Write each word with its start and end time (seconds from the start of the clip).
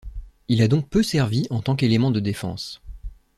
Il 0.47 0.63
a 0.63 0.67
donc 0.67 0.89
peu 0.89 1.03
servi 1.03 1.45
en 1.51 1.61
tant 1.61 1.75
qu'élément 1.75 2.09
de 2.09 2.19
défense. 2.19 2.81